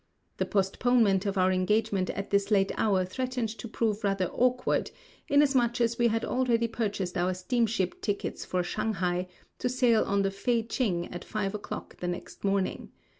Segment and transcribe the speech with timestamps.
[0.37, 4.89] The postponement of our engagement at this late hour threatened to prove rather awkward,
[5.27, 9.27] inasmuch as we had already purchased our steamship tickets for Shanghai,
[9.59, 12.89] to sail on the Fei ching at five o'clock the next morning.